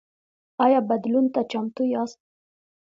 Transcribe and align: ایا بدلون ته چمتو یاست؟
ایا 0.65 0.79
بدلون 0.89 1.25
ته 1.33 1.41
چمتو 1.51 1.83
یاست؟ 1.93 2.19